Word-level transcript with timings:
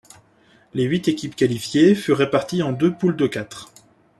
Les 0.73 0.81
huit 0.85 1.07
équipes 1.07 1.35
qualifiées 1.35 1.93
furent 1.93 2.17
réparties 2.17 2.63
en 2.63 2.71
deux 2.71 2.91
poules 2.91 3.15
de 3.15 3.27
quatre. 3.27 3.71